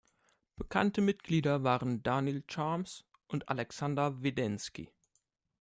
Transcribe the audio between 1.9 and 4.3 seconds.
Daniil Charms und Alexander